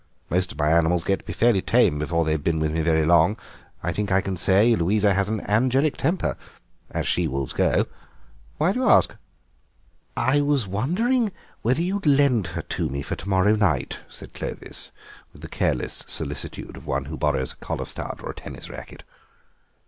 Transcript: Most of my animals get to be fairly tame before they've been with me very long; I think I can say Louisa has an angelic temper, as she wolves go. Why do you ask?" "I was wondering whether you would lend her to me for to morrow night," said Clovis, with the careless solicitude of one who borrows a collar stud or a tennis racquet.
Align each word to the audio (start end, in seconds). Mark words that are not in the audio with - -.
Most 0.31 0.51
of 0.51 0.57
my 0.57 0.71
animals 0.71 1.03
get 1.03 1.19
to 1.19 1.25
be 1.25 1.31
fairly 1.31 1.61
tame 1.61 1.99
before 1.99 2.25
they've 2.25 2.43
been 2.43 2.59
with 2.59 2.71
me 2.71 2.81
very 2.81 3.05
long; 3.05 3.37
I 3.83 3.91
think 3.91 4.11
I 4.11 4.19
can 4.19 4.35
say 4.35 4.75
Louisa 4.75 5.13
has 5.13 5.29
an 5.29 5.41
angelic 5.41 5.95
temper, 5.95 6.37
as 6.89 7.07
she 7.07 7.27
wolves 7.27 7.53
go. 7.53 7.85
Why 8.57 8.71
do 8.73 8.79
you 8.79 8.89
ask?" 8.89 9.13
"I 10.17 10.41
was 10.41 10.65
wondering 10.65 11.31
whether 11.61 11.83
you 11.83 11.97
would 11.97 12.07
lend 12.07 12.47
her 12.57 12.63
to 12.63 12.89
me 12.89 13.03
for 13.03 13.15
to 13.15 13.29
morrow 13.29 13.55
night," 13.55 13.99
said 14.09 14.33
Clovis, 14.33 14.91
with 15.33 15.43
the 15.43 15.47
careless 15.49 16.03
solicitude 16.07 16.77
of 16.77 16.87
one 16.87 17.05
who 17.05 17.15
borrows 17.15 17.51
a 17.51 17.57
collar 17.57 17.85
stud 17.85 18.21
or 18.23 18.31
a 18.31 18.35
tennis 18.35 18.71
racquet. 18.71 19.03